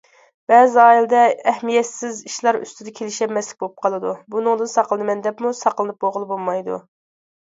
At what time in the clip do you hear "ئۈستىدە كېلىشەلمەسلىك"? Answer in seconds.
2.61-3.61